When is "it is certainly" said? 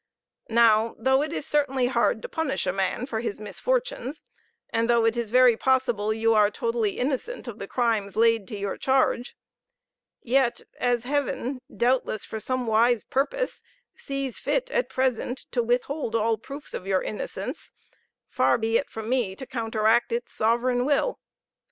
1.21-1.85